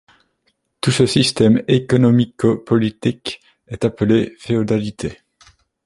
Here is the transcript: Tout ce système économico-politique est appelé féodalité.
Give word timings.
Tout 0.81 0.89
ce 0.89 1.05
système 1.05 1.61
économico-politique 1.67 3.39
est 3.67 3.85
appelé 3.85 4.33
féodalité. 4.39 5.19